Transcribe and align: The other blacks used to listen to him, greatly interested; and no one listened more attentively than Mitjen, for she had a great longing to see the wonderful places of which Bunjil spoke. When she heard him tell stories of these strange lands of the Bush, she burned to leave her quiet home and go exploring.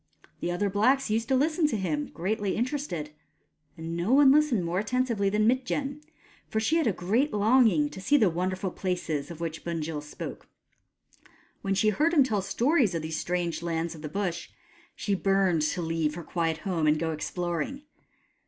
The 0.39 0.49
other 0.51 0.67
blacks 0.67 1.11
used 1.11 1.27
to 1.27 1.35
listen 1.35 1.67
to 1.67 1.77
him, 1.77 2.07
greatly 2.07 2.55
interested; 2.55 3.11
and 3.77 3.95
no 3.95 4.13
one 4.13 4.31
listened 4.31 4.65
more 4.65 4.79
attentively 4.79 5.29
than 5.29 5.45
Mitjen, 5.45 6.01
for 6.49 6.59
she 6.59 6.77
had 6.77 6.87
a 6.87 6.91
great 6.91 7.31
longing 7.31 7.87
to 7.89 8.01
see 8.01 8.17
the 8.17 8.27
wonderful 8.27 8.71
places 8.71 9.29
of 9.29 9.39
which 9.39 9.63
Bunjil 9.63 10.01
spoke. 10.01 10.47
When 11.61 11.75
she 11.75 11.89
heard 11.89 12.15
him 12.15 12.23
tell 12.23 12.41
stories 12.41 12.95
of 12.95 13.03
these 13.03 13.19
strange 13.19 13.61
lands 13.61 13.93
of 13.93 14.01
the 14.01 14.09
Bush, 14.09 14.49
she 14.95 15.13
burned 15.13 15.61
to 15.61 15.83
leave 15.83 16.15
her 16.15 16.23
quiet 16.23 16.57
home 16.65 16.87
and 16.87 16.97
go 16.97 17.11
exploring. 17.11 17.83